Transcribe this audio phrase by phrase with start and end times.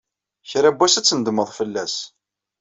[0.49, 1.95] Kra n wass, ad tnedmed fell-as.